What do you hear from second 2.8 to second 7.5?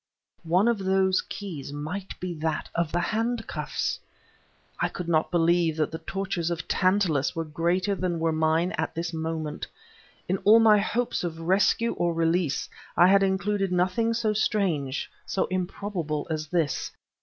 the handcuffs! I could not believe that the tortures of Tantulus were